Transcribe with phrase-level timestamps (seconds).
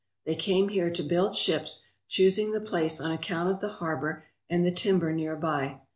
[0.25, 4.65] They came here to build ships, choosing the place on account of the harbour and
[4.65, 5.81] the timber near by.